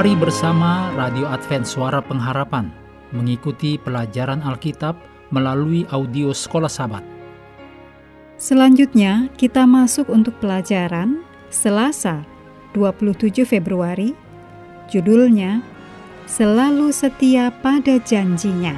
[0.00, 2.72] Mari bersama Radio Advent Suara Pengharapan
[3.12, 4.96] mengikuti pelajaran Alkitab
[5.28, 7.04] melalui audio Sekolah Sabat.
[8.40, 11.20] Selanjutnya, kita masuk untuk pelajaran
[11.52, 12.24] Selasa,
[12.72, 14.16] 27 Februari.
[14.88, 15.60] Judulnya
[16.24, 18.72] Selalu Setia pada Janjinya.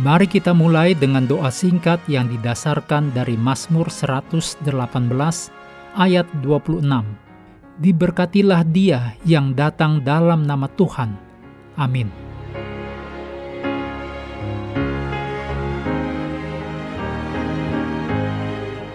[0.00, 5.57] Mari kita mulai dengan doa singkat yang didasarkan dari Mazmur 118
[5.98, 6.86] ayat 26.
[7.82, 11.18] Diberkatilah dia yang datang dalam nama Tuhan.
[11.74, 12.06] Amin.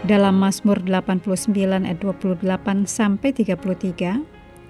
[0.03, 1.51] Dalam Mazmur 89
[1.87, 4.23] ayat 28 sampai 33,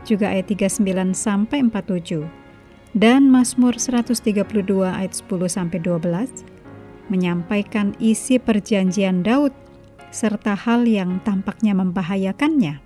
[0.05, 2.27] juga ayat 39 sampai 47
[2.93, 4.21] dan Mazmur 132
[4.85, 9.51] ayat 10 sampai 12 menyampaikan isi perjanjian Daud
[10.13, 12.77] serta hal yang tampaknya membahayakannya.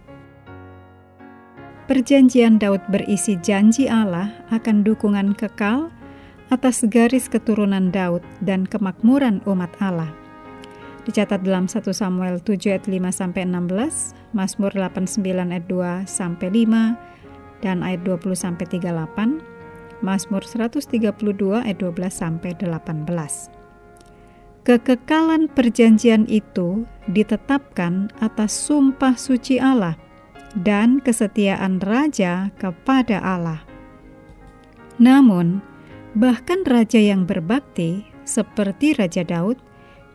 [1.88, 5.92] Perjanjian Daud berisi janji Allah akan dukungan kekal
[6.47, 10.11] atas garis keturunan Daud dan kemakmuran umat Allah.
[11.03, 17.64] Dicatat dalam 1 Samuel 7 ayat 5 sampai 16, Mazmur 89 ayat 2 sampai 5
[17.64, 19.58] dan ayat 20 sampai 38
[20.06, 20.94] Mazmur 132
[21.58, 23.56] ayat 12 sampai 18.
[24.67, 29.95] Kekekalan perjanjian itu ditetapkan atas sumpah suci Allah
[30.59, 33.63] dan kesetiaan raja kepada Allah.
[34.99, 35.63] Namun,
[36.19, 39.55] bahkan raja yang berbakti seperti Raja Daud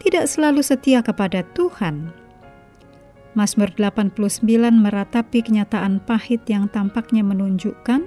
[0.04, 2.12] tidak selalu setia kepada Tuhan.
[3.32, 8.04] Mazmur 89 meratapi kenyataan pahit yang tampaknya menunjukkan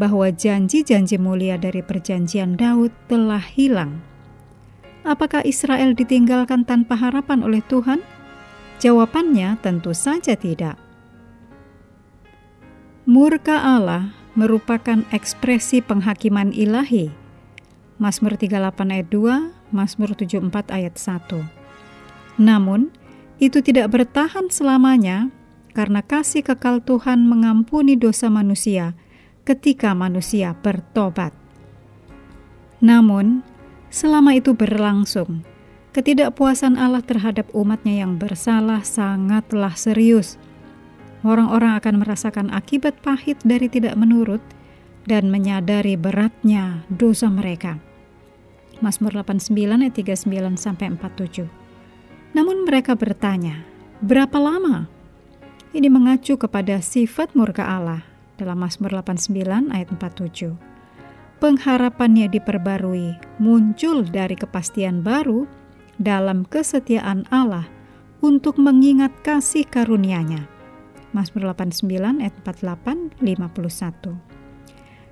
[0.00, 4.13] bahwa janji-janji mulia dari perjanjian Daud telah hilang.
[5.04, 8.00] Apakah Israel ditinggalkan tanpa harapan oleh Tuhan?
[8.80, 10.80] Jawabannya tentu saja tidak.
[13.04, 17.12] Murka Allah merupakan ekspresi penghakiman ilahi.
[18.00, 22.40] Mazmur 38 ayat 2, Mazmur 74 ayat 1.
[22.40, 22.88] Namun,
[23.38, 25.28] itu tidak bertahan selamanya
[25.76, 28.96] karena kasih kekal Tuhan mengampuni dosa manusia
[29.44, 31.36] ketika manusia bertobat.
[32.80, 33.46] Namun,
[33.94, 35.46] selama itu berlangsung,
[35.94, 40.34] ketidakpuasan Allah terhadap umatnya yang bersalah sangatlah serius.
[41.22, 44.42] Orang-orang akan merasakan akibat pahit dari tidak menurut
[45.06, 47.78] dan menyadari beratnya dosa mereka.
[48.82, 49.54] Mazmur 89
[49.86, 51.46] ayat 39 sampai 47.
[52.34, 53.62] Namun mereka bertanya,
[54.02, 54.90] berapa lama?
[55.70, 58.02] Ini mengacu kepada sifat murka Allah
[58.34, 60.73] dalam Mazmur 89 ayat 47.
[61.44, 65.44] Pengharapannya diperbarui, muncul dari kepastian baru
[66.00, 67.68] dalam kesetiaan Allah
[68.24, 70.48] untuk mengingat kasih karunia-Nya.
[71.12, 74.16] Mazmur 89 ayat 48 51.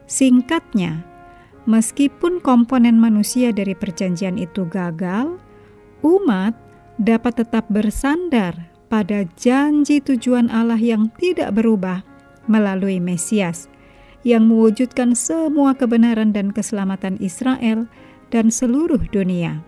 [0.08, 1.04] Singkatnya,
[1.68, 5.36] meskipun komponen manusia dari perjanjian itu gagal,
[6.00, 6.56] umat
[6.96, 8.56] dapat tetap bersandar
[8.88, 12.00] pada janji tujuan Allah yang tidak berubah
[12.48, 13.68] melalui Mesias
[14.22, 17.90] yang mewujudkan semua kebenaran dan keselamatan Israel
[18.30, 19.62] dan seluruh dunia.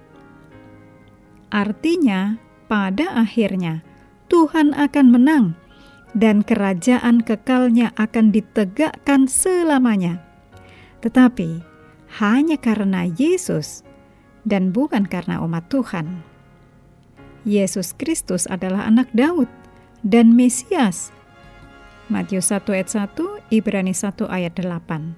[1.51, 3.87] Artinya, pada akhirnya
[4.27, 5.47] Tuhan akan menang
[6.17, 10.23] dan kerajaan kekalnya akan ditegakkan selamanya.
[11.03, 11.61] Tetapi
[12.23, 13.85] hanya karena Yesus
[14.47, 16.23] dan bukan karena umat Tuhan.
[17.45, 19.51] Yesus Kristus adalah anak Daud
[20.01, 21.13] dan Mesias
[22.13, 25.15] Matius 1 ayat 1, Ibrani 1 ayat 8.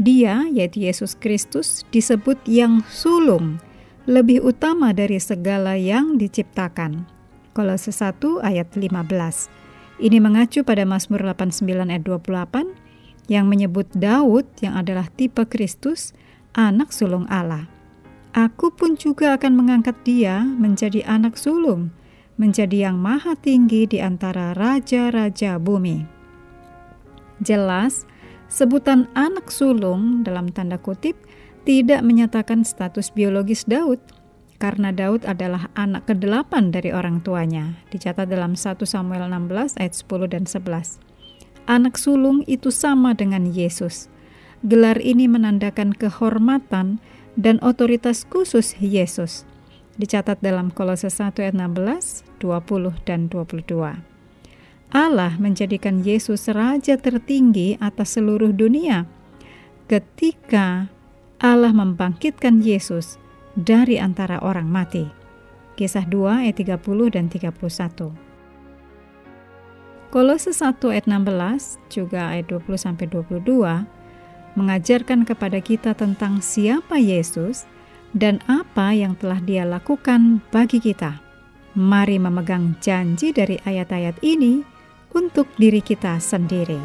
[0.00, 3.60] Dia, yaitu Yesus Kristus, disebut yang sulung,
[4.04, 7.08] lebih utama dari segala yang diciptakan.
[7.56, 9.48] Kolose 1 ayat 15.
[9.96, 16.12] Ini mengacu pada Mazmur 89 ayat 28 yang menyebut Daud yang adalah tipe Kristus,
[16.52, 17.66] anak sulung Allah.
[18.36, 21.88] Aku pun juga akan mengangkat dia menjadi anak sulung,
[22.36, 26.15] menjadi yang maha tinggi di antara raja-raja bumi.
[27.44, 28.08] Jelas,
[28.48, 31.16] sebutan anak sulung dalam tanda kutip
[31.66, 34.00] tidak menyatakan status biologis Daud
[34.56, 40.32] karena Daud adalah anak kedelapan dari orang tuanya, dicatat dalam 1 Samuel 16 ayat 10
[40.32, 40.96] dan 11.
[41.68, 44.08] Anak sulung itu sama dengan Yesus.
[44.64, 47.04] Gelar ini menandakan kehormatan
[47.36, 49.44] dan otoritas khusus Yesus.
[50.00, 54.15] Dicatat dalam Kolose 1 ayat 16, 20 dan 22.
[54.94, 59.10] Allah menjadikan Yesus raja tertinggi atas seluruh dunia.
[59.90, 60.86] Ketika
[61.42, 63.18] Allah membangkitkan Yesus
[63.58, 65.10] dari antara orang mati.
[65.76, 66.80] Kisah 2 ayat 30
[67.12, 68.14] dan 31.
[70.08, 73.84] Kolose 1 ayat 16 juga ayat 20 sampai 22
[74.56, 77.68] mengajarkan kepada kita tentang siapa Yesus
[78.16, 81.20] dan apa yang telah Dia lakukan bagi kita.
[81.76, 84.75] Mari memegang janji dari ayat-ayat ini
[85.16, 86.76] untuk diri kita sendiri.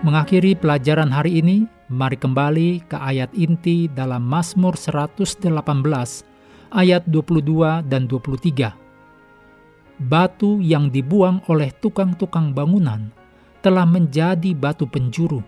[0.00, 5.52] Mengakhiri pelajaran hari ini, mari kembali ke ayat inti dalam Mazmur 118
[6.72, 8.72] ayat 22 dan 23.
[10.00, 13.12] Batu yang dibuang oleh tukang-tukang bangunan
[13.60, 15.44] telah menjadi batu penjuru.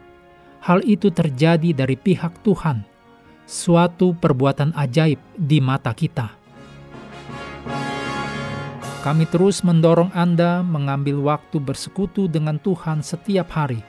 [0.60, 2.84] Hal itu terjadi dari pihak Tuhan,
[3.48, 6.41] suatu perbuatan ajaib di mata kita.
[9.02, 13.82] Kami terus mendorong Anda mengambil waktu bersekutu dengan Tuhan setiap hari,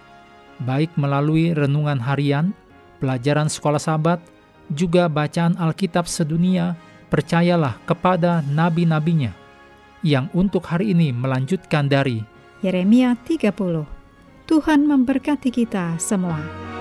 [0.65, 2.50] baik melalui renungan harian,
[2.98, 4.18] pelajaran sekolah sahabat,
[4.74, 6.74] juga bacaan Alkitab sedunia
[7.13, 9.38] percayalah kepada nabi-nabinya
[10.01, 12.25] yang untuk hari ini melanjutkan dari
[12.66, 13.54] Yeremia 30.
[14.50, 16.72] Tuhan memberkati kita semua.